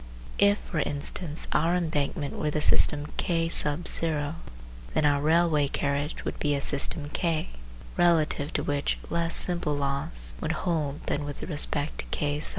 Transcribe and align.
If, 0.39 0.57
for 0.57 0.79
instance, 0.79 1.47
our 1.51 1.75
embankment 1.75 2.35
were 2.35 2.49
the 2.49 2.59
system 2.59 3.11
K 3.17 3.47
then 3.49 4.33
our 5.05 5.21
railway 5.21 5.67
carriage 5.67 6.25
would 6.25 6.39
be 6.39 6.55
a 6.55 6.59
system 6.59 7.09
K, 7.09 7.49
relative 7.97 8.51
to 8.53 8.63
which 8.63 8.97
less 9.11 9.35
simple 9.35 9.75
laws 9.77 10.33
would 10.41 10.53
hold 10.65 11.05
than 11.05 11.23
with 11.23 11.43
respect 11.43 11.99
to 11.99 12.05
K. 12.05 12.41